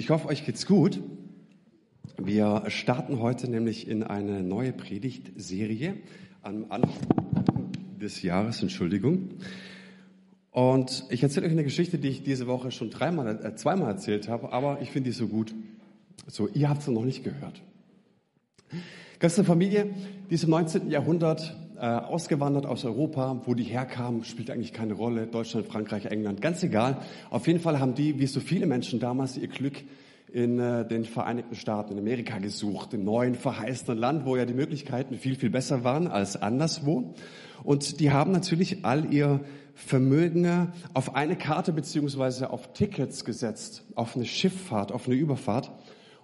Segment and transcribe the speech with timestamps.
[0.00, 0.98] Ich hoffe, euch geht's gut.
[2.16, 5.92] Wir starten heute nämlich in eine neue Predigtserie
[6.40, 9.28] am Anfang des Jahres, Entschuldigung.
[10.52, 14.26] Und ich erzähle euch eine Geschichte, die ich diese Woche schon dreimal, äh, zweimal erzählt
[14.30, 15.54] habe, aber ich finde die so gut.
[16.26, 17.60] So, ihr habt sie noch nicht gehört.
[19.20, 19.90] Eine Familie,
[20.30, 20.88] die ist im 19.
[20.88, 23.40] Jahrhundert äh, ausgewandert aus Europa.
[23.46, 25.26] Wo die herkamen, spielt eigentlich keine Rolle.
[25.26, 26.98] Deutschland, Frankreich, England, ganz egal.
[27.30, 29.82] Auf jeden Fall haben die, wie so viele Menschen damals, ihr Glück
[30.32, 34.54] in äh, den Vereinigten Staaten, in Amerika gesucht, im neuen verheißenen Land, wo ja die
[34.54, 37.14] Möglichkeiten viel, viel besser waren als anderswo.
[37.64, 39.40] Und die haben natürlich all ihr
[39.74, 45.72] Vermögen auf eine Karte beziehungsweise auf Tickets gesetzt, auf eine Schifffahrt, auf eine Überfahrt.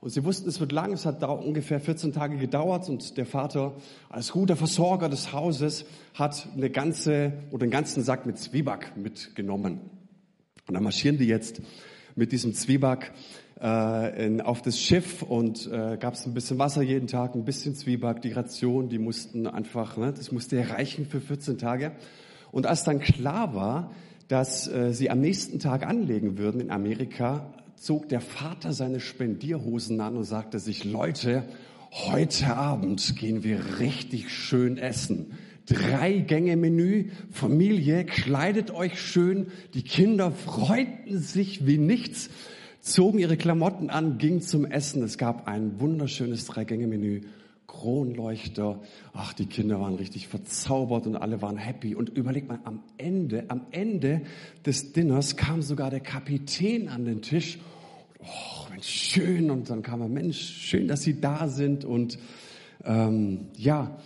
[0.00, 3.74] Und sie wussten, es wird lang, es hat ungefähr 14 Tage gedauert und der Vater
[4.08, 9.80] als guter Versorger des Hauses hat eine ganze oder einen ganzen Sack mit Zwieback mitgenommen.
[10.68, 11.62] Und dann marschieren die jetzt
[12.14, 13.12] mit diesem Zwieback
[13.60, 17.44] äh, in, auf das Schiff und äh, gab es ein bisschen Wasser jeden Tag, ein
[17.44, 21.92] bisschen Zwieback, die Ration, die mussten einfach, ne, das musste erreichen für 14 Tage.
[22.52, 23.92] Und als dann klar war,
[24.28, 30.00] dass äh, sie am nächsten Tag anlegen würden in Amerika, zog der Vater seine Spendierhosen
[30.00, 31.44] an und sagte sich, Leute,
[31.92, 35.38] heute Abend gehen wir richtig schön essen.
[35.66, 39.48] Drei Gänge Menü, Familie, kleidet euch schön.
[39.74, 42.30] Die Kinder freuten sich wie nichts,
[42.80, 45.02] zogen ihre Klamotten an, gingen zum Essen.
[45.02, 47.22] Es gab ein wunderschönes Drei Gänge Menü.
[47.76, 48.80] Kronleuchter.
[49.12, 51.94] Ach, die Kinder waren richtig verzaubert und alle waren happy.
[51.94, 54.22] Und überlegt mal, am Ende, am Ende
[54.64, 57.58] des Dinners kam sogar der Kapitän an den Tisch.
[58.20, 59.50] Oh, Mensch, schön.
[59.50, 61.84] Und dann kam er, Mensch, schön, dass Sie da sind.
[61.84, 62.18] Und
[62.84, 63.98] ähm, ja,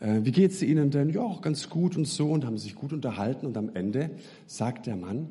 [0.00, 1.10] äh, wie geht's Ihnen denn?
[1.10, 2.30] Ja, ganz gut und so.
[2.30, 3.44] Und haben sich gut unterhalten.
[3.44, 4.10] Und am Ende
[4.46, 5.28] sagt der Mann,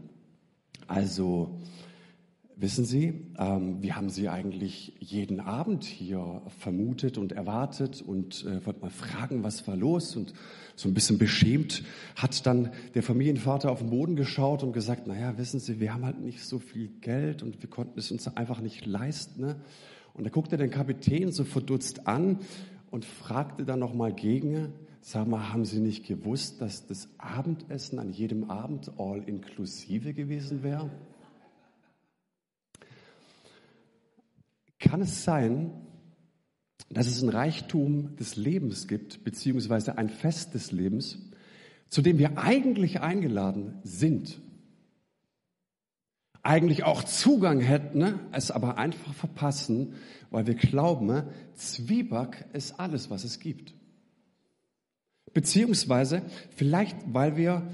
[0.86, 1.58] also,
[2.60, 8.66] Wissen Sie, ähm, wir haben Sie eigentlich jeden Abend hier vermutet und erwartet und äh,
[8.66, 10.34] wollte mal fragen, was war los und
[10.76, 11.84] so ein bisschen beschämt
[12.16, 16.04] hat dann der Familienvater auf den Boden geschaut und gesagt, naja, wissen Sie, wir haben
[16.04, 19.40] halt nicht so viel Geld und wir konnten es uns einfach nicht leisten.
[19.42, 19.58] Ne?
[20.16, 22.40] Und da guckte den Kapitän so verdutzt an
[22.90, 28.14] und fragte dann nochmal gegen, sag mal, haben Sie nicht gewusst, dass das Abendessen an
[28.14, 30.90] jedem Abend all inklusive gewesen wäre?
[34.88, 35.72] Kann es sein,
[36.90, 41.20] dass es ein Reichtum des Lebens gibt, beziehungsweise ein Fest des Lebens,
[41.90, 44.40] zu dem wir eigentlich eingeladen sind,
[46.42, 48.20] eigentlich auch Zugang hätten, ne?
[48.32, 49.96] es aber einfach verpassen,
[50.30, 51.24] weil wir glauben,
[51.56, 53.74] Zwieback ist alles, was es gibt.
[55.34, 56.22] Beziehungsweise
[56.56, 57.70] vielleicht, weil wir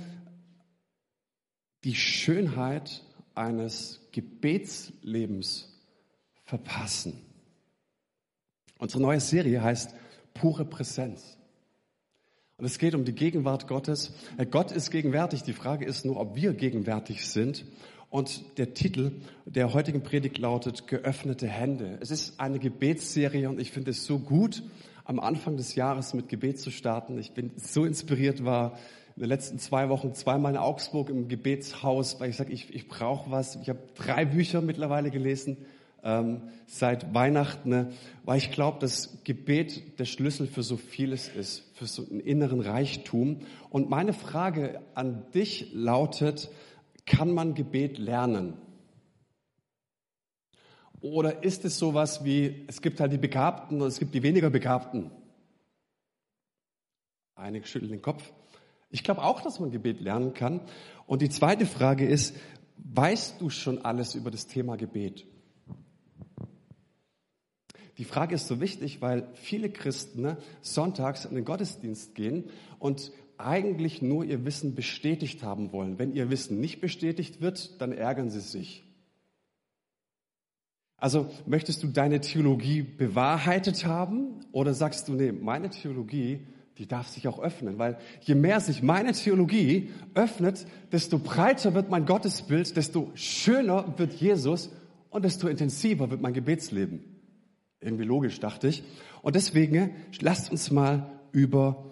[1.83, 3.03] die Schönheit
[3.35, 5.72] eines Gebetslebens
[6.53, 7.19] verpassen.
[8.77, 9.95] Unsere neue Serie heißt
[10.35, 11.35] Pure Präsenz.
[12.57, 14.13] Und es geht um die Gegenwart Gottes.
[14.37, 15.41] Äh, Gott ist gegenwärtig.
[15.41, 17.65] Die Frage ist nur, ob wir gegenwärtig sind.
[18.11, 19.13] Und der Titel
[19.45, 21.97] der heutigen Predigt lautet Geöffnete Hände.
[22.01, 24.61] Es ist eine Gebetsserie und ich finde es so gut,
[25.05, 27.17] am Anfang des Jahres mit Gebet zu starten.
[27.17, 28.77] Ich bin so inspiriert, war
[29.15, 32.87] in den letzten zwei Wochen zweimal in Augsburg im Gebetshaus, weil ich sage, ich, ich
[32.87, 33.55] brauche was.
[33.55, 35.57] Ich habe drei Bücher mittlerweile gelesen
[36.03, 37.93] ähm, seit Weihnachten, ne?
[38.23, 42.59] weil ich glaube, dass Gebet der Schlüssel für so vieles ist, für so einen inneren
[42.59, 43.39] Reichtum.
[43.69, 46.49] Und meine Frage an dich lautet,
[47.05, 48.57] kann man Gebet lernen?
[51.01, 54.49] Oder ist es sowas wie, es gibt halt die Begabten und es gibt die weniger
[54.49, 55.11] Begabten?
[57.35, 58.31] Einige schütteln den Kopf.
[58.89, 60.61] Ich glaube auch, dass man Gebet lernen kann.
[61.05, 62.35] Und die zweite Frage ist,
[62.77, 65.25] weißt du schon alles über das Thema Gebet?
[67.97, 72.45] Die Frage ist so wichtig, weil viele Christen ne, sonntags in den Gottesdienst gehen
[72.79, 75.99] und eigentlich nur ihr Wissen bestätigt haben wollen.
[75.99, 78.83] Wenn ihr Wissen nicht bestätigt wird, dann ärgern sie sich.
[80.97, 86.47] Also möchtest du deine Theologie bewahrheitet haben oder sagst du, nee, meine Theologie,
[86.77, 91.91] die darf sich auch öffnen, weil je mehr sich meine Theologie öffnet, desto breiter wird
[91.91, 94.71] mein Gottesbild, desto schöner wird Jesus
[95.09, 97.12] und desto intensiver wird mein Gebetsleben.
[97.83, 98.83] Irgendwie logisch, dachte ich.
[99.21, 101.91] Und deswegen lasst uns mal über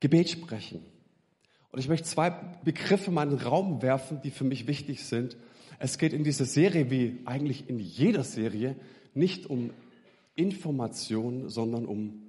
[0.00, 0.80] Gebet sprechen.
[1.70, 2.30] Und ich möchte zwei
[2.62, 5.36] Begriffe mal in den Raum werfen, die für mich wichtig sind.
[5.78, 8.76] Es geht in dieser Serie, wie eigentlich in jeder Serie,
[9.12, 9.70] nicht um
[10.36, 12.22] Information, sondern um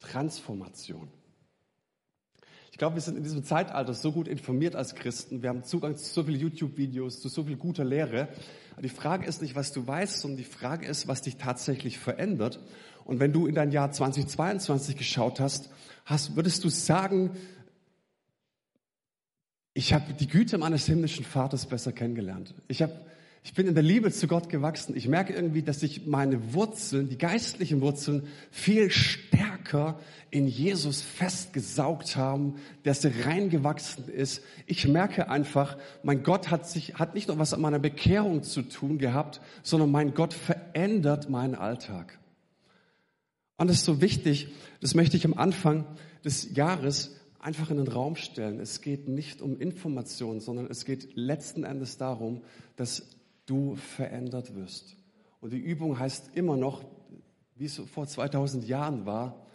[0.00, 1.08] Transformation.
[2.70, 5.42] Ich glaube, wir sind in diesem Zeitalter so gut informiert als Christen.
[5.42, 8.28] Wir haben Zugang zu so vielen YouTube-Videos, zu so viel guter Lehre.
[8.82, 12.60] Die Frage ist nicht, was du weißt, sondern die Frage ist, was dich tatsächlich verändert.
[13.04, 15.70] Und wenn du in dein Jahr 2022 geschaut hast,
[16.04, 17.30] hast würdest du sagen,
[19.72, 22.54] ich habe die Güte meines himmlischen Vaters besser kennengelernt.
[22.68, 22.92] Ich habe
[23.46, 24.96] ich bin in der Liebe zu Gott gewachsen.
[24.96, 30.00] Ich merke irgendwie, dass sich meine Wurzeln, die geistlichen Wurzeln, viel stärker
[30.32, 34.42] in Jesus festgesaugt haben, dass er reingewachsen ist.
[34.66, 38.62] Ich merke einfach, mein Gott hat sich, hat nicht nur was an meiner Bekehrung zu
[38.62, 42.18] tun gehabt, sondern mein Gott verändert meinen Alltag.
[43.58, 44.48] Und das ist so wichtig,
[44.80, 45.84] das möchte ich am Anfang
[46.24, 48.58] des Jahres einfach in den Raum stellen.
[48.58, 52.42] Es geht nicht um Informationen, sondern es geht letzten Endes darum,
[52.74, 53.06] dass
[53.46, 54.96] du verändert wirst.
[55.40, 56.84] Und die Übung heißt immer noch,
[57.54, 59.46] wie es vor 2000 Jahren war,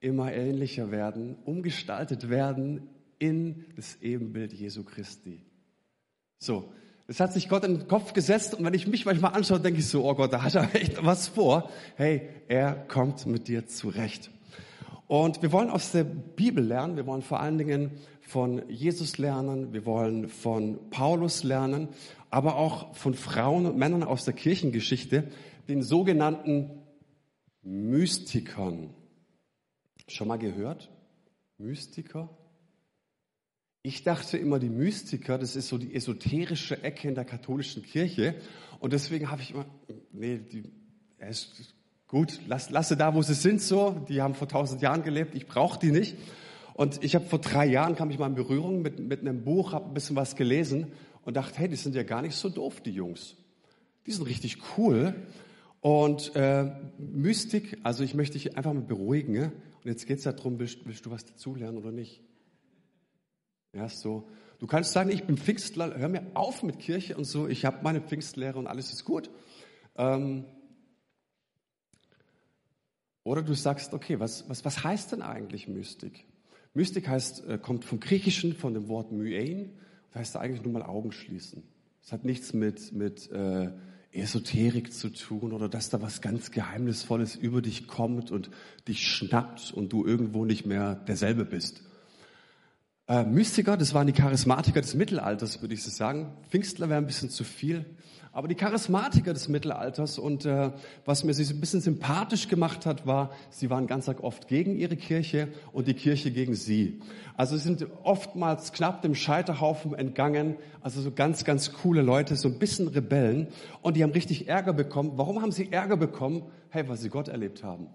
[0.00, 5.40] immer ähnlicher werden, umgestaltet werden in das Ebenbild Jesu Christi.
[6.38, 6.72] So,
[7.06, 9.80] das hat sich Gott in den Kopf gesetzt und wenn ich mich manchmal anschaue, denke
[9.80, 11.70] ich so, oh Gott, da hat er echt was vor.
[11.96, 14.30] Hey, er kommt mit dir zurecht.
[15.06, 17.90] Und wir wollen aus der Bibel lernen, wir wollen vor allen Dingen
[18.22, 21.88] von Jesus lernen, wir wollen von Paulus lernen,
[22.30, 25.28] aber auch von Frauen und Männern aus der Kirchengeschichte,
[25.68, 26.70] den sogenannten
[27.62, 28.90] Mystikern.
[30.08, 30.90] Schon mal gehört?
[31.58, 32.30] Mystiker?
[33.82, 38.36] Ich dachte immer, die Mystiker, das ist so die esoterische Ecke in der katholischen Kirche.
[38.78, 39.66] Und deswegen habe ich immer,
[40.12, 40.70] nee, die,
[41.18, 41.74] ist
[42.06, 44.04] gut, lass, lasse da, wo sie sind so.
[44.08, 46.16] Die haben vor tausend Jahren gelebt, ich brauche die nicht.
[46.82, 49.72] Und ich habe vor drei Jahren kam ich mal in Berührung mit, mit einem Buch,
[49.72, 50.90] habe ein bisschen was gelesen
[51.24, 53.36] und dachte, hey, die sind ja gar nicht so doof, die Jungs.
[54.04, 55.14] Die sind richtig cool.
[55.80, 59.32] Und äh, Mystik, also ich möchte dich einfach mal beruhigen.
[59.32, 59.52] Ne?
[59.84, 62.20] Und jetzt geht es darum, willst, willst du was dazulernen oder nicht?
[63.72, 64.28] Ja, so.
[64.58, 67.78] Du kannst sagen, ich bin Pfingstler, hör mir auf mit Kirche und so, ich habe
[67.84, 69.30] meine Pfingstlehre und alles ist gut.
[69.94, 70.46] Ähm,
[73.22, 76.26] oder du sagst, okay, was, was, was heißt denn eigentlich Mystik?
[76.74, 79.70] Mystik heißt, äh, kommt vom Griechischen, von dem Wort myein,
[80.10, 81.62] das heißt eigentlich nur mal Augen schließen.
[82.02, 83.70] Es hat nichts mit, mit äh,
[84.12, 88.50] Esoterik zu tun oder dass da was ganz Geheimnisvolles über dich kommt und
[88.88, 91.82] dich schnappt und du irgendwo nicht mehr derselbe bist.
[93.12, 96.32] Äh, Mystiker, das waren die Charismatiker des Mittelalters, würde ich so sagen.
[96.48, 97.84] Pfingstler wäre ein bisschen zu viel.
[98.32, 100.70] Aber die Charismatiker des Mittelalters und äh,
[101.04, 104.96] was mir sie ein bisschen sympathisch gemacht hat, war, sie waren ganz oft gegen ihre
[104.96, 107.00] Kirche und die Kirche gegen sie.
[107.36, 110.56] Also sie sind oftmals knapp dem Scheiterhaufen entgangen.
[110.80, 113.48] Also so ganz, ganz coole Leute, so ein bisschen Rebellen.
[113.82, 115.12] Und die haben richtig Ärger bekommen.
[115.16, 116.44] Warum haben sie Ärger bekommen?
[116.70, 117.88] Hey, weil sie Gott erlebt haben.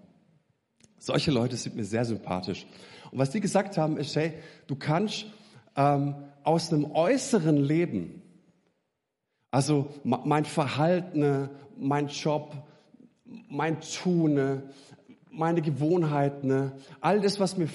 [1.00, 2.66] Solche Leute sind mir sehr sympathisch.
[3.10, 4.34] Und was die gesagt haben, ist, hey,
[4.66, 5.26] du kannst
[5.76, 6.14] ähm,
[6.44, 8.22] aus einem äußeren Leben
[9.50, 12.54] also mein Verhalten, mein Job,
[13.24, 14.62] mein Tun,
[15.30, 17.68] meine Gewohnheiten, all das, was mir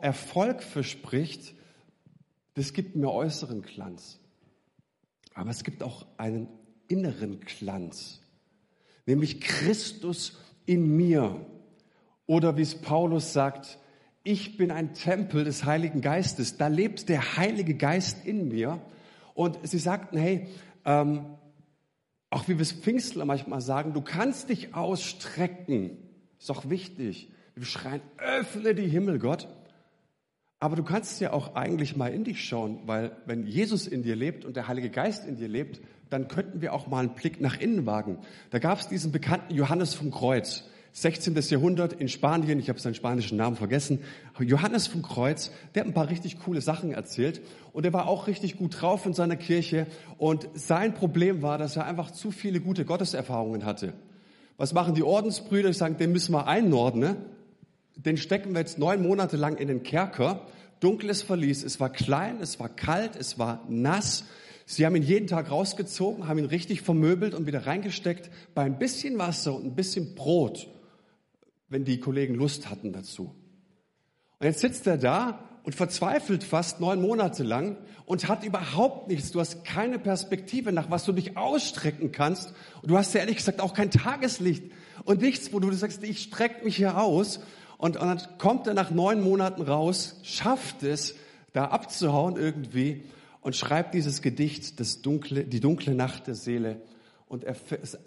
[0.00, 1.54] Erfolg verspricht,
[2.54, 4.18] das gibt mir äußeren Glanz.
[5.34, 6.48] Aber es gibt auch einen
[6.88, 8.20] inneren Glanz,
[9.06, 11.44] nämlich Christus in mir.
[12.26, 13.78] Oder wie es Paulus sagt,
[14.28, 16.58] ich bin ein Tempel des Heiligen Geistes.
[16.58, 18.78] Da lebt der Heilige Geist in mir.
[19.32, 20.48] Und sie sagten, hey,
[20.84, 21.24] ähm,
[22.28, 25.96] auch wie wir es Pfingstler manchmal sagen, du kannst dich ausstrecken.
[26.38, 27.30] Ist auch wichtig.
[27.54, 29.48] Wir schreien, öffne die Himmel, Gott.
[30.60, 34.14] Aber du kannst ja auch eigentlich mal in dich schauen, weil wenn Jesus in dir
[34.14, 35.80] lebt und der Heilige Geist in dir lebt,
[36.10, 38.18] dann könnten wir auch mal einen Blick nach innen wagen.
[38.50, 40.68] Da gab es diesen bekannten Johannes vom Kreuz.
[41.00, 41.36] 16.
[41.36, 44.00] Jahrhundert in Spanien, ich habe seinen spanischen Namen vergessen,
[44.40, 47.40] Johannes vom Kreuz, der hat ein paar richtig coole Sachen erzählt
[47.72, 49.86] und er war auch richtig gut drauf in seiner Kirche
[50.16, 53.92] und sein Problem war, dass er einfach zu viele gute Gotteserfahrungen hatte.
[54.56, 55.68] Was machen die Ordensbrüder?
[55.68, 57.16] Ich sage, den müssen wir einordnen.
[57.94, 60.48] Den stecken wir jetzt neun Monate lang in den Kerker.
[60.80, 61.62] Dunkles Verlies.
[61.62, 64.24] Es war klein, es war kalt, es war nass.
[64.66, 68.80] Sie haben ihn jeden Tag rausgezogen, haben ihn richtig vermöbelt und wieder reingesteckt bei ein
[68.80, 70.68] bisschen Wasser und ein bisschen Brot
[71.68, 73.34] wenn die Kollegen Lust hatten dazu.
[74.38, 79.32] Und jetzt sitzt er da und verzweifelt fast neun Monate lang und hat überhaupt nichts.
[79.32, 82.54] Du hast keine Perspektive, nach was du dich ausstrecken kannst.
[82.80, 84.62] Und du hast ja ehrlich gesagt auch kein Tageslicht
[85.04, 87.40] und nichts, wo du sagst, ich strecke mich hier aus.
[87.76, 91.16] Und, und dann kommt er nach neun Monaten raus, schafft es,
[91.52, 93.04] da abzuhauen irgendwie
[93.40, 96.80] und schreibt dieses Gedicht, das dunkle, die dunkle Nacht der Seele.
[97.26, 97.56] Und er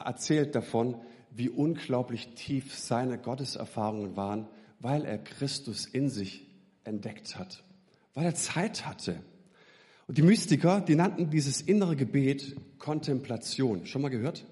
[0.03, 0.96] erzählt davon,
[1.36, 4.48] wie unglaublich tief seine Gotteserfahrungen waren,
[4.80, 6.48] weil er Christus in sich
[6.84, 7.64] entdeckt hat,
[8.14, 9.22] weil er Zeit hatte.
[10.08, 13.86] Und die Mystiker, die nannten dieses innere Gebet Kontemplation.
[13.86, 14.46] Schon mal gehört?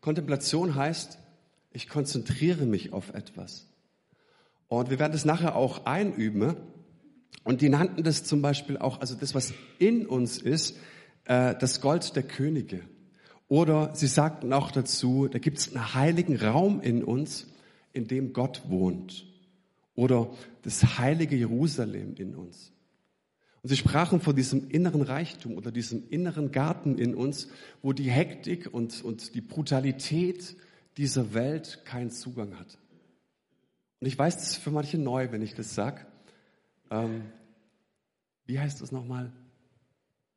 [0.00, 1.18] Kontemplation heißt,
[1.72, 3.66] ich konzentriere mich auf etwas.
[4.68, 6.56] Und wir werden das nachher auch einüben.
[7.44, 10.76] Und die nannten das zum Beispiel auch, also das, was in uns ist,
[11.24, 12.80] äh, das Gold der Könige.
[13.48, 17.46] Oder sie sagten auch dazu, da gibt es einen heiligen Raum in uns,
[17.92, 19.26] in dem Gott wohnt.
[19.94, 20.30] Oder
[20.62, 22.72] das heilige Jerusalem in uns.
[23.62, 27.48] Und sie sprachen von diesem inneren Reichtum oder diesem inneren Garten in uns,
[27.82, 30.56] wo die Hektik und, und die Brutalität
[30.96, 32.78] dieser Welt keinen Zugang hat.
[34.00, 36.06] Und ich weiß, das ist für manche neu, wenn ich das sage.
[36.90, 37.22] Ähm,
[38.46, 39.32] wie heißt das nochmal?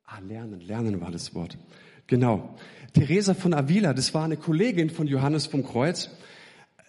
[0.04, 0.60] Ah, lernen.
[0.60, 1.56] Lernen war das Wort.
[2.06, 2.56] Genau.
[2.92, 6.10] Theresa von Avila, das war eine Kollegin von Johannes vom Kreuz,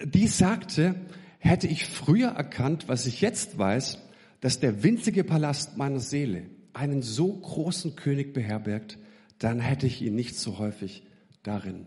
[0.04, 0.96] die sagte,
[1.40, 4.00] hätte ich früher erkannt, was ich jetzt weiß,
[4.42, 8.98] dass der winzige Palast meiner Seele einen so großen König beherbergt,
[9.40, 11.04] dann hätte ich ihn nicht so häufig
[11.44, 11.86] darin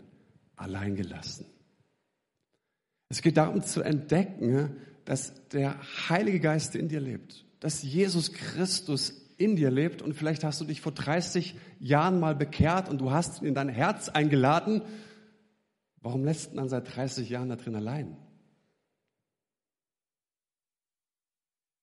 [0.55, 1.45] allein gelassen.
[3.09, 5.77] Es geht darum zu entdecken, dass der
[6.09, 10.65] Heilige Geist in dir lebt, dass Jesus Christus in dir lebt und vielleicht hast du
[10.65, 14.81] dich vor 30 Jahren mal bekehrt und du hast ihn in dein Herz eingeladen.
[16.01, 18.17] Warum lässt man seit 30 Jahren da drin allein?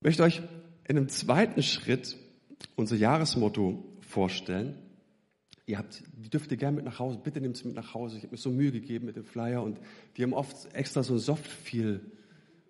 [0.00, 0.42] Ich möchte euch
[0.87, 2.16] in einem zweiten Schritt
[2.76, 4.78] unser Jahresmotto vorstellen.
[5.66, 8.18] Ihr habt, die dürft ihr gerne mit nach Hause, bitte nehmt es mit nach Hause.
[8.18, 9.80] Ich habe mir so Mühe gegeben mit dem Flyer und
[10.16, 12.00] die haben oft extra so ein Softfeel.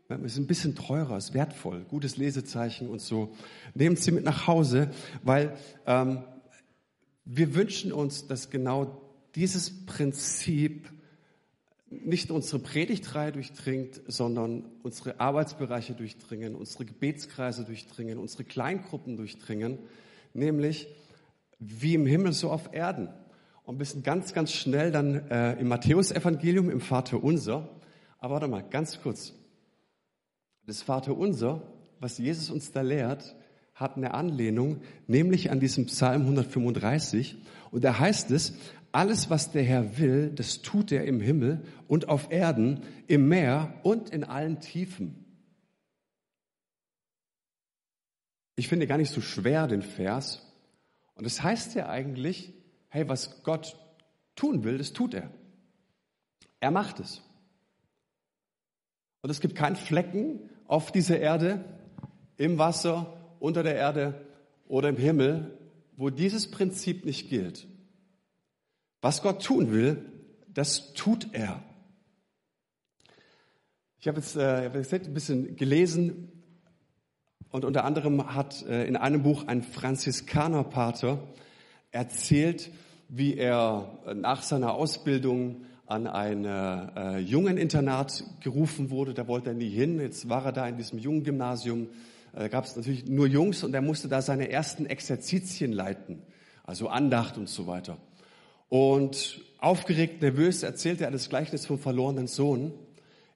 [0.08, 3.34] Ist ein bisschen teurer, ist wertvoll, gutes Lesezeichen und so.
[3.74, 4.90] Nehmt sie mit nach Hause,
[5.22, 5.56] weil
[5.86, 6.24] ähm,
[7.24, 9.00] wir wünschen uns, dass genau
[9.34, 10.90] dieses Prinzip
[11.88, 19.78] nicht unsere Predigtreihe durchdringt, sondern unsere Arbeitsbereiche durchdringen, unsere Gebetskreise durchdringen, unsere Kleingruppen durchdringen,
[20.34, 20.88] nämlich
[21.58, 23.08] wie im Himmel so auf Erden.
[23.62, 27.70] Und wir sind ganz, ganz schnell dann äh, im Matthäusevangelium, im Vater Unser.
[28.18, 29.32] Aber warte mal, ganz kurz.
[30.66, 31.62] Das Vater Unser,
[32.00, 33.36] was Jesus uns da lehrt,
[33.74, 37.36] hat eine Anlehnung, nämlich an diesem Psalm 135.
[37.70, 38.54] Und da heißt es,
[38.92, 43.74] alles, was der Herr will, das tut er im Himmel und auf Erden, im Meer
[43.82, 45.24] und in allen Tiefen.
[48.56, 50.40] Ich finde gar nicht so schwer den Vers,
[51.16, 52.52] und das heißt ja eigentlich,
[52.88, 53.78] hey, was Gott
[54.34, 55.30] tun will, das tut er.
[56.60, 57.22] Er macht es.
[59.22, 61.64] Und es gibt keinen Flecken auf dieser Erde,
[62.36, 64.26] im Wasser, unter der Erde
[64.66, 65.56] oder im Himmel,
[65.96, 67.68] wo dieses Prinzip nicht gilt.
[69.00, 70.04] Was Gott tun will,
[70.48, 71.62] das tut er.
[74.00, 76.32] Ich habe jetzt, äh, ein bisschen gelesen,
[77.50, 81.20] und unter anderem hat äh, in einem Buch ein Franziskanerpater
[81.92, 82.72] erzählt,
[83.08, 89.14] wie er äh, nach seiner Ausbildung an ein äh, Jungeninternat gerufen wurde.
[89.14, 90.00] Da wollte er nie hin.
[90.00, 91.88] Jetzt war er da in diesem Jungengymnasium.
[92.32, 96.20] Da gab es natürlich nur Jungs und er musste da seine ersten Exerzitien leiten,
[96.64, 97.96] also Andacht und so weiter.
[98.68, 102.72] Und aufgeregt, nervös erzählte er das Gleichnis vom verlorenen Sohn,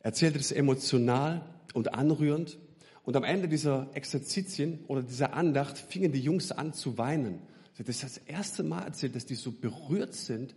[0.00, 1.42] erzählte es emotional
[1.74, 2.58] und anrührend.
[3.04, 7.38] Und am Ende dieser Exerzitien oder dieser Andacht fingen die Jungs an zu weinen.
[7.78, 10.54] Das ist das erste Mal erzählt, dass die so berührt sind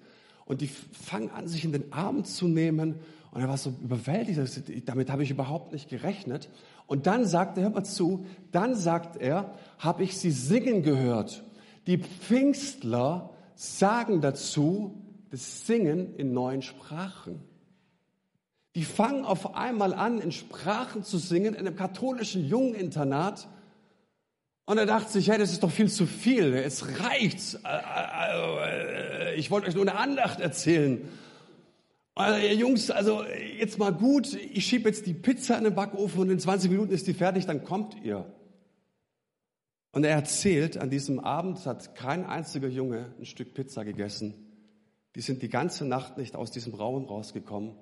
[0.51, 2.99] und die fangen an, sich in den Arm zu nehmen.
[3.31, 4.37] Und er war so überwältigt.
[4.85, 6.49] Damit habe ich überhaupt nicht gerechnet.
[6.87, 11.45] Und dann sagt er, hört mal zu, dann sagt er, habe ich sie singen gehört.
[11.87, 17.39] Die Pfingstler sagen dazu das Singen in neuen Sprachen.
[18.75, 23.47] Die fangen auf einmal an, in Sprachen zu singen, in einem katholischen Jungeninternat.
[24.65, 26.53] Und er dachte sich, hey, das ist doch viel zu viel.
[26.53, 27.59] Es reicht.
[27.65, 31.07] Äh, äh, ich wollte euch nur eine Andacht erzählen.
[32.15, 33.23] Also, Jungs, also
[33.57, 36.91] jetzt mal gut, ich schiebe jetzt die Pizza in den Backofen und in 20 Minuten
[36.91, 38.25] ist die fertig, dann kommt ihr.
[39.93, 44.33] Und er erzählt, an diesem Abend hat kein einziger Junge ein Stück Pizza gegessen.
[45.15, 47.75] Die sind die ganze Nacht nicht aus diesem Raum rausgekommen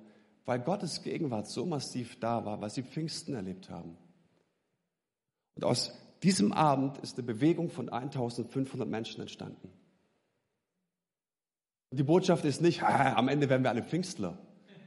[0.50, 3.96] weil Gottes Gegenwart so massiv da war, was sie Pfingsten erlebt haben.
[5.54, 9.70] Und aus diesem Abend ist eine Bewegung von 1500 Menschen entstanden.
[11.90, 14.38] Und die Botschaft ist nicht, am Ende werden wir alle Pfingstler.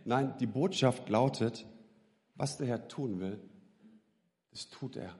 [0.05, 1.65] Nein, die Botschaft lautet,
[2.35, 3.39] was der Herr tun will,
[4.51, 5.15] das tut er.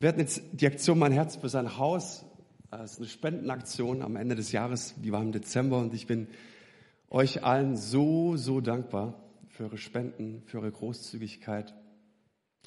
[0.00, 2.24] Wir hatten jetzt die Aktion Mein Herz für sein Haus.
[2.70, 6.28] Das ist eine Spendenaktion am Ende des Jahres, die war im Dezember und ich bin
[7.10, 9.14] euch allen so, so dankbar
[9.48, 11.74] für eure Spenden, für eure Großzügigkeit.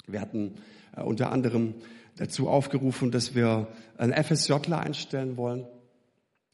[0.06, 0.56] Wir hatten
[0.96, 1.74] äh, unter anderem
[2.16, 5.66] dazu aufgerufen, dass wir einen FSJler einstellen wollen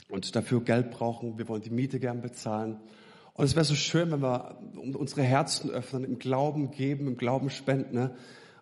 [0.09, 1.39] und dafür Geld brauchen.
[1.39, 2.81] Wir wollen die Miete gern bezahlen.
[3.35, 7.51] Und es wäre so schön, wenn wir unsere Herzen öffnen, im Glauben geben, im Glauben
[7.51, 7.95] spenden.
[7.95, 8.17] Ne?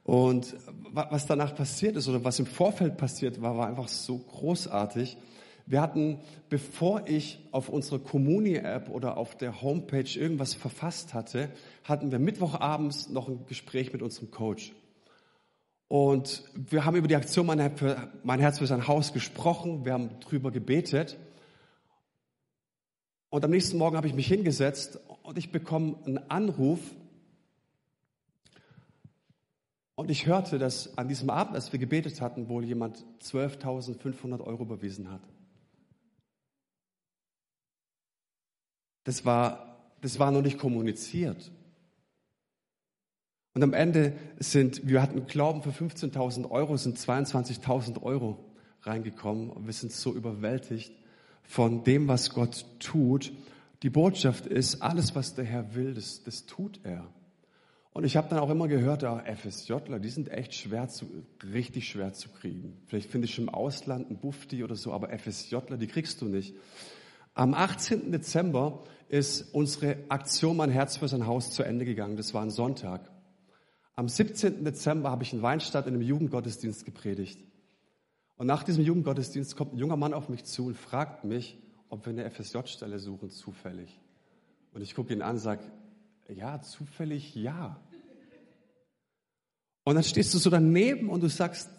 [0.04, 0.54] Und
[0.92, 5.16] was danach passiert ist oder was im Vorfeld passiert war, war einfach so großartig.
[5.64, 11.50] Wir hatten, bevor ich auf unserer Community-App oder auf der Homepage irgendwas verfasst hatte,
[11.88, 14.73] hatten wir Mittwochabends noch ein Gespräch mit unserem Coach.
[15.88, 20.50] Und wir haben über die Aktion Mein Herz für, sein Haus gesprochen, wir haben drüber
[20.50, 21.16] gebetet.
[23.31, 26.81] Und am nächsten Morgen habe ich mich hingesetzt und ich bekomme einen Anruf.
[29.95, 34.64] Und ich hörte, dass an diesem Abend, als wir gebetet hatten, wohl jemand 12.500 Euro
[34.64, 35.23] überwiesen hat.
[39.05, 41.52] Das war, das war noch nicht kommuniziert.
[43.57, 48.37] Und am Ende sind, wir hatten Glauben für 15.000 Euro, sind 22.000 Euro
[48.83, 49.49] reingekommen.
[49.49, 50.93] Und wir sind so überwältigt
[51.43, 53.33] von dem, was Gott tut.
[53.83, 57.07] Die Botschaft ist, alles, was der Herr will, das, das tut er.
[57.95, 61.07] Und ich habe dann auch immer gehört, ja, FSJler, die sind echt schwer zu,
[61.51, 62.77] richtig schwer zu kriegen.
[62.85, 66.55] Vielleicht finde ich im Ausland einen Bufti oder so, aber FSJler, die kriegst du nicht.
[67.33, 68.13] Am 18.
[68.13, 72.19] Dezember ist unsere Aktion Mein Herz für sein Haus zu Ende gegangen.
[72.19, 73.15] Das war ein Sonntag.
[73.99, 74.62] Am 17.
[74.62, 77.41] Dezember habe ich in Weinstadt in einem Jugendgottesdienst gepredigt.
[78.37, 81.57] Und nach diesem Jugendgottesdienst kommt ein junger Mann auf mich zu und fragt mich,
[81.88, 83.99] ob wir eine FSJ-Stelle suchen, zufällig.
[84.75, 85.62] Und ich gucke ihn an und sage,
[86.29, 87.81] ja, zufällig ja.
[89.85, 91.71] Und dann stehst du so daneben und du sagst,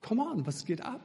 [0.00, 1.00] come on, was geht ab?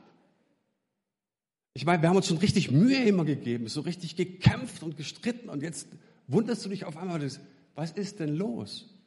[1.73, 5.49] Ich meine, wir haben uns schon richtig Mühe immer gegeben, so richtig gekämpft und gestritten
[5.49, 5.87] und jetzt
[6.27, 7.27] wunderst du dich auf einmal,
[7.73, 8.98] was ist denn los?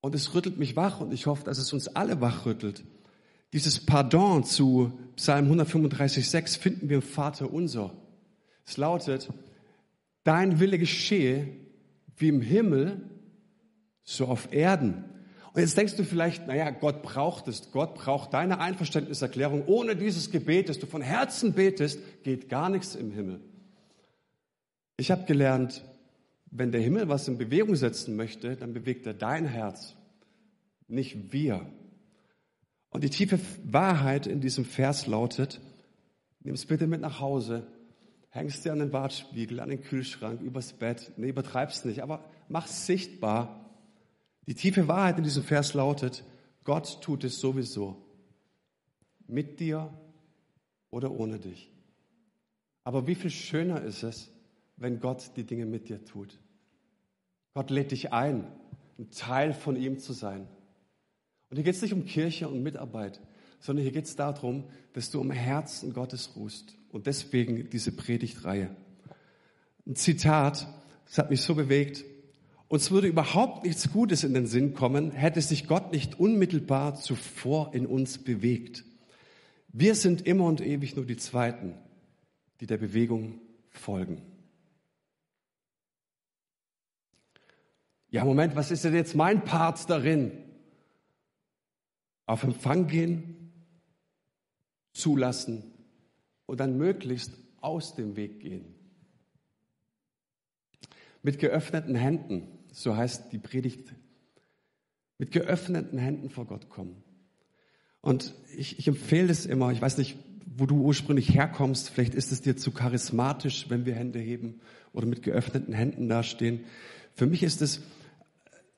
[0.00, 2.84] Und es rüttelt mich wach und ich hoffe, dass es uns alle wachrüttelt.
[3.52, 7.92] Dieses Pardon zu Psalm 135,6 finden wir im Vater unser.
[8.64, 9.28] Es lautet,
[10.24, 11.48] dein Wille geschehe
[12.16, 13.00] wie im Himmel,
[14.02, 15.04] so auf Erden.
[15.52, 17.72] Und jetzt denkst du vielleicht, naja, Gott braucht es.
[17.72, 19.64] Gott braucht deine Einverständniserklärung.
[19.66, 23.40] Ohne dieses Gebet, das du von Herzen betest, geht gar nichts im Himmel.
[24.96, 25.82] Ich habe gelernt,
[26.50, 29.96] wenn der Himmel was in Bewegung setzen möchte, dann bewegt er dein Herz,
[30.88, 31.66] nicht wir.
[32.90, 35.60] Und die tiefe Wahrheit in diesem Vers lautet,
[36.40, 37.66] nimm es bitte mit nach Hause,
[38.30, 42.86] hängst dir an den Badspiegel, an den Kühlschrank, übers Bett, nee, übertreib's nicht, aber mach's
[42.86, 43.70] sichtbar.
[44.46, 46.24] Die tiefe Wahrheit in diesem Vers lautet,
[46.64, 48.04] Gott tut es sowieso.
[49.28, 49.92] Mit dir
[50.90, 51.70] oder ohne dich.
[52.82, 54.32] Aber wie viel schöner ist es,
[54.80, 56.40] wenn Gott die Dinge mit dir tut.
[57.54, 58.46] Gott lädt dich ein,
[58.98, 60.48] ein Teil von ihm zu sein.
[61.50, 63.20] Und hier geht es nicht um Kirche und Mitarbeit,
[63.60, 64.64] sondern hier geht es darum,
[64.94, 66.76] dass du am Herzen Gottes ruhst.
[66.90, 68.74] Und deswegen diese Predigtreihe.
[69.86, 70.66] Ein Zitat,
[71.06, 72.04] das hat mich so bewegt.
[72.68, 77.74] Uns würde überhaupt nichts Gutes in den Sinn kommen, hätte sich Gott nicht unmittelbar zuvor
[77.74, 78.84] in uns bewegt.
[79.68, 81.74] Wir sind immer und ewig nur die Zweiten,
[82.60, 83.40] die der Bewegung
[83.70, 84.22] folgen.
[88.10, 90.32] Ja, Moment, was ist denn jetzt mein Part darin?
[92.26, 93.52] Auf Empfang gehen,
[94.92, 95.62] zulassen
[96.46, 98.74] und dann möglichst aus dem Weg gehen.
[101.22, 103.92] Mit geöffneten Händen, so heißt die Predigt,
[105.18, 107.02] mit geöffneten Händen vor Gott kommen.
[108.00, 112.32] Und ich, ich empfehle es immer, ich weiß nicht, wo du ursprünglich herkommst, vielleicht ist
[112.32, 114.60] es dir zu charismatisch, wenn wir Hände heben
[114.92, 116.64] oder mit geöffneten Händen dastehen.
[117.14, 117.82] Für mich ist es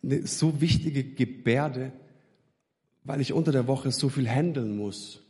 [0.02, 1.92] eine so wichtige Gebärde,
[3.04, 5.22] weil ich unter der Woche so viel handeln muss.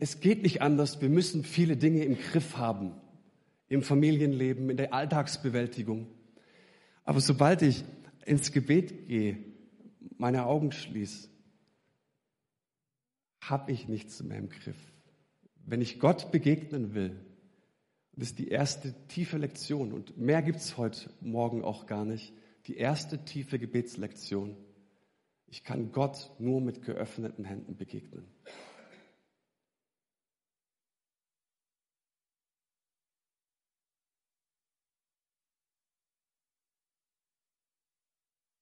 [0.00, 1.00] Es geht nicht anders.
[1.00, 2.92] Wir müssen viele Dinge im Griff haben.
[3.68, 6.06] Im Familienleben, in der Alltagsbewältigung.
[7.04, 7.84] Aber sobald ich
[8.24, 9.38] ins Gebet gehe,
[10.18, 11.28] meine Augen schließe,
[13.40, 14.76] habe ich nichts mehr im Griff.
[15.64, 17.16] Wenn ich Gott begegnen will,
[18.12, 22.32] das ist die erste tiefe Lektion und mehr gibt es heute Morgen auch gar nicht
[22.66, 24.56] die erste tiefe Gebetslektion.
[25.46, 28.26] Ich kann Gott nur mit geöffneten Händen begegnen.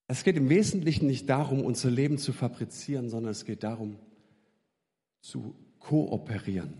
[0.06, 3.98] Es geht im Wesentlichen nicht darum, unser Leben zu fabrizieren, sondern es geht darum,
[5.22, 6.78] zu kooperieren,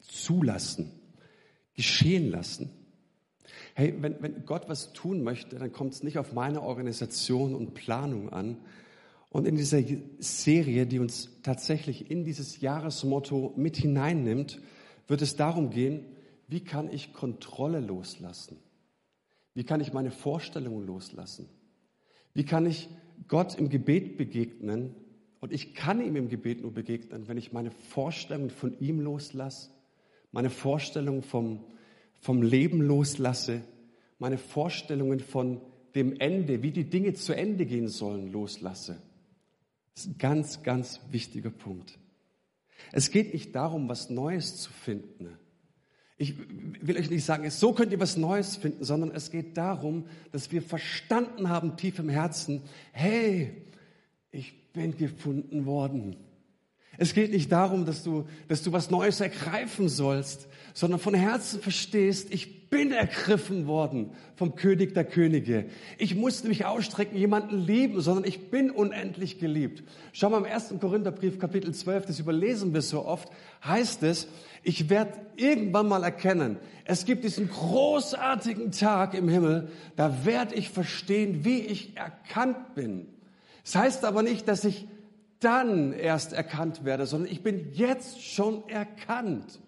[0.00, 0.90] zulassen,
[1.74, 2.83] geschehen lassen.
[3.74, 7.74] Hey, wenn, wenn Gott was tun möchte, dann kommt es nicht auf meine Organisation und
[7.74, 8.58] Planung an.
[9.30, 9.82] Und in dieser
[10.18, 14.60] Serie, die uns tatsächlich in dieses Jahresmotto mit hineinnimmt,
[15.08, 16.04] wird es darum gehen,
[16.46, 18.58] wie kann ich Kontrolle loslassen?
[19.54, 21.48] Wie kann ich meine Vorstellungen loslassen?
[22.32, 22.88] Wie kann ich
[23.28, 24.94] Gott im Gebet begegnen?
[25.40, 29.70] Und ich kann ihm im Gebet nur begegnen, wenn ich meine Vorstellungen von ihm loslasse,
[30.32, 31.60] meine Vorstellungen vom,
[32.20, 33.62] vom Leben loslasse,
[34.18, 35.60] meine Vorstellungen von
[35.94, 38.96] dem Ende, wie die Dinge zu Ende gehen sollen, loslasse.
[39.94, 41.98] Das ist ein ganz, ganz wichtiger Punkt.
[42.92, 45.38] Es geht nicht darum, was Neues zu finden.
[46.16, 46.34] Ich
[46.80, 50.52] will euch nicht sagen, so könnt ihr was Neues finden, sondern es geht darum, dass
[50.52, 53.62] wir verstanden haben tief im Herzen, hey,
[54.30, 56.16] ich bin gefunden worden.
[56.98, 61.60] Es geht nicht darum, dass du, dass du was Neues ergreifen sollst, sondern von Herzen
[61.60, 65.66] verstehst, ich bin ergriffen worden vom König der Könige.
[65.96, 69.84] Ich musste mich ausstrecken, jemanden lieben, sondern ich bin unendlich geliebt.
[70.12, 70.74] Schau mal im 1.
[70.80, 73.28] Korintherbrief Kapitel 12, das überlesen wir so oft,
[73.64, 74.26] heißt es,
[74.64, 80.70] ich werde irgendwann mal erkennen, es gibt diesen großartigen Tag im Himmel, da werde ich
[80.70, 83.06] verstehen, wie ich erkannt bin.
[83.62, 84.86] Das heißt aber nicht, dass ich
[85.44, 89.60] dann erst erkannt werde, sondern ich bin jetzt schon erkannt.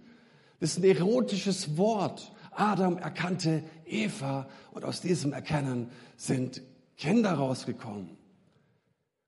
[0.61, 2.33] Das ist ein erotisches Wort.
[2.51, 6.63] Adam erkannte Eva und aus diesem Erkennen sind
[6.97, 8.17] Kinder rausgekommen.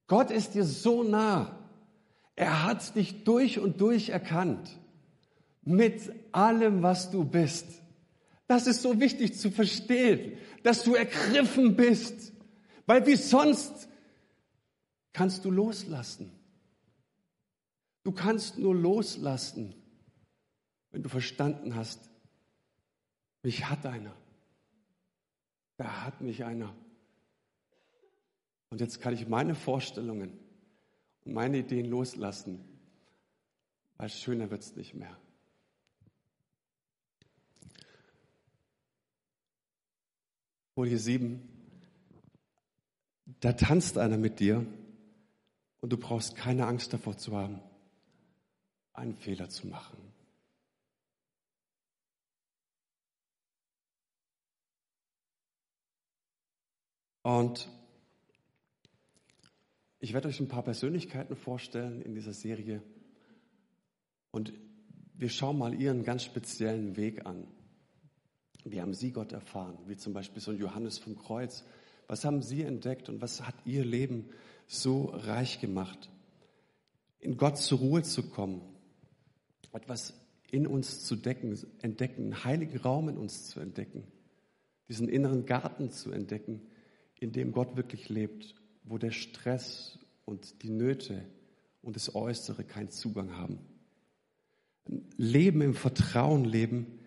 [0.07, 1.55] Gott ist dir so nah.
[2.35, 4.79] Er hat dich durch und durch erkannt.
[5.63, 7.67] Mit allem, was du bist.
[8.47, 12.33] Das ist so wichtig zu verstehen, dass du ergriffen bist.
[12.87, 13.89] Weil wie sonst
[15.13, 16.38] kannst du loslassen.
[18.03, 19.75] Du kannst nur loslassen,
[20.91, 22.11] wenn du verstanden hast,
[23.43, 24.15] mich hat einer.
[25.77, 26.75] Da hat mich einer.
[28.71, 30.39] Und jetzt kann ich meine Vorstellungen
[31.25, 32.65] und meine Ideen loslassen,
[33.97, 35.17] weil schöner wird es nicht mehr.
[40.75, 41.43] Folie 7.
[43.41, 44.65] Da tanzt einer mit dir
[45.81, 47.61] und du brauchst keine Angst davor zu haben,
[48.99, 49.97] einen Fehler zu machen.
[57.23, 57.69] Und
[60.01, 62.83] ich werde euch ein paar Persönlichkeiten vorstellen in dieser Serie.
[64.31, 64.53] Und
[65.15, 67.47] wir schauen mal ihren ganz speziellen Weg an.
[68.65, 69.79] Wie haben Sie Gott erfahren?
[69.87, 71.65] Wie zum Beispiel so ein Johannes vom Kreuz.
[72.07, 74.31] Was haben Sie entdeckt und was hat Ihr Leben
[74.67, 76.09] so reich gemacht.
[77.21, 78.63] In Gott zur Ruhe zu kommen,
[79.73, 80.15] etwas
[80.51, 84.05] in uns zu decken, entdecken, einen heiligen Raum in uns zu entdecken,
[84.89, 86.63] diesen inneren Garten zu entdecken,
[87.19, 88.55] in dem Gott wirklich lebt,
[88.85, 91.25] wo der Stress und die Nöte
[91.83, 93.59] und das Äußere keinen Zugang haben.
[94.89, 96.99] Ein Leben im Vertrauen leben,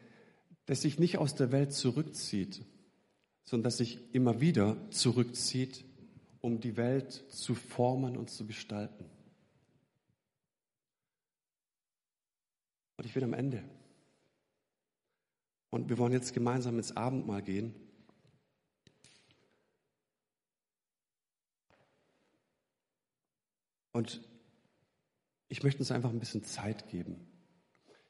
[0.66, 2.64] das sich nicht aus der Welt zurückzieht,
[3.44, 5.86] sondern das sich immer wieder zurückzieht
[6.42, 9.06] um die Welt zu formen und zu gestalten.
[12.98, 13.64] Und ich bin am Ende.
[15.70, 17.74] Und wir wollen jetzt gemeinsam ins Abendmahl gehen.
[23.94, 24.22] Und
[25.48, 27.28] ich möchte uns einfach ein bisschen Zeit geben.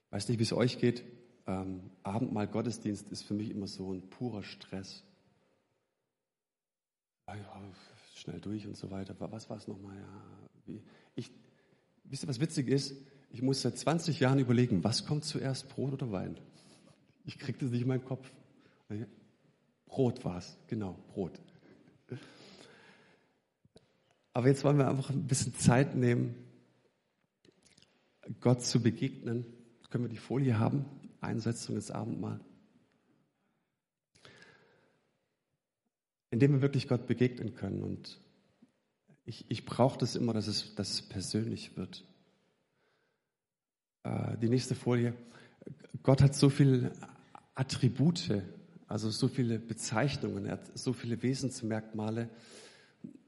[0.05, 1.03] Ich weiß nicht, wie es euch geht.
[1.47, 5.03] Ähm, Abendmahl Gottesdienst ist für mich immer so ein purer Stress
[8.21, 9.15] schnell durch und so weiter.
[9.19, 9.97] Was war es nochmal?
[9.97, 10.75] Ja,
[11.15, 11.31] ich,
[12.03, 12.95] wisst ihr, was witzig ist?
[13.31, 16.37] Ich muss seit 20 Jahren überlegen, was kommt zuerst, Brot oder Wein?
[17.25, 18.31] Ich kriege das nicht in meinen Kopf.
[19.85, 21.39] Brot war es, genau, Brot.
[24.33, 26.35] Aber jetzt wollen wir einfach ein bisschen Zeit nehmen,
[28.39, 29.45] Gott zu begegnen.
[29.89, 30.85] Können wir die Folie haben?
[31.19, 32.39] Einsetzung ins Abendmahl.
[36.31, 37.83] indem wir wirklich Gott begegnen können.
[37.83, 38.19] Und
[39.25, 42.03] ich, ich brauche das immer, dass es, dass es persönlich wird.
[44.03, 45.13] Äh, die nächste Folie.
[46.03, 46.91] Gott hat so viele
[47.53, 48.41] Attribute,
[48.87, 52.29] also so viele Bezeichnungen, er hat so viele Wesensmerkmale.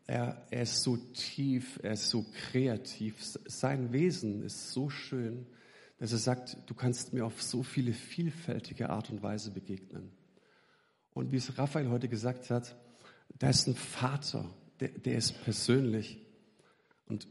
[0.06, 3.16] Er, er ist so tief, er ist so kreativ.
[3.46, 5.46] Sein Wesen ist so schön,
[6.00, 10.12] dass er sagt, du kannst mir auf so viele vielfältige Art und Weise begegnen.
[11.14, 12.76] Und wie es Raphael heute gesagt hat,
[13.38, 16.20] da ist ein Vater, der, der ist persönlich
[17.06, 17.28] und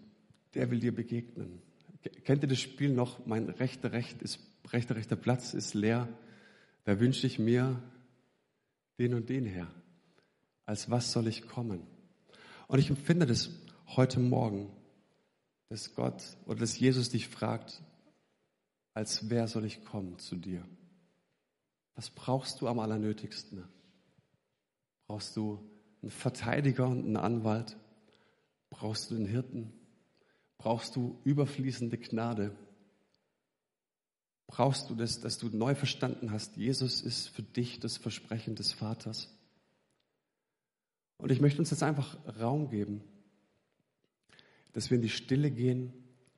[0.55, 1.61] der will dir begegnen.
[2.25, 3.27] Kennt ihr das Spiel noch?
[3.27, 4.41] Mein rechter, Recht ist,
[4.73, 6.09] rechter, rechter Platz ist leer.
[6.85, 7.81] Da wünsche ich mir,
[8.99, 9.73] den und den Herr.
[10.67, 11.87] Als was soll ich kommen?
[12.69, 13.51] Und ich empfinde das
[13.87, 14.71] heute Morgen,
[15.69, 17.83] dass Gott oder dass Jesus dich fragt,
[18.95, 20.67] als wer soll ich kommen zu dir?
[21.95, 23.65] Was brauchst du am allernötigsten?
[25.07, 25.59] Brauchst du
[26.01, 27.77] einen Verteidiger und einen Anwalt?
[28.71, 29.73] Brauchst du einen Hirten?
[30.63, 32.55] Brauchst du überfließende Gnade?
[34.47, 38.71] Brauchst du das, dass du neu verstanden hast, Jesus ist für dich das Versprechen des
[38.71, 39.37] Vaters?
[41.19, 43.03] Und ich möchte uns jetzt einfach Raum geben,
[44.73, 45.93] dass wir in die Stille gehen,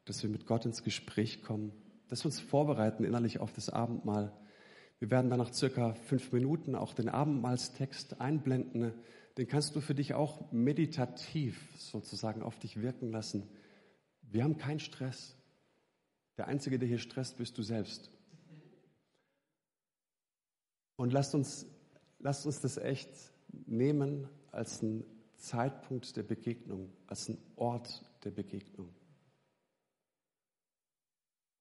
[0.06, 1.72] dass wir mit Gott ins Gespräch kommen,
[2.08, 4.32] dass wir uns vorbereiten innerlich auf das Abendmahl.
[5.00, 8.94] Wir werden dann nach circa fünf Minuten auch den Abendmahlstext einblenden.
[9.36, 13.50] Den kannst du für dich auch meditativ sozusagen auf dich wirken lassen.
[14.34, 15.36] Wir haben keinen Stress.
[16.38, 18.10] Der Einzige, der hier stresst, bist du selbst.
[20.96, 21.66] Und lasst uns,
[22.18, 25.04] lasst uns das echt nehmen als einen
[25.36, 28.92] Zeitpunkt der Begegnung, als einen Ort der Begegnung.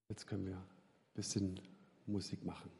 [0.10, 1.60] Jetzt können wir ein bisschen
[2.08, 2.72] Musik machen.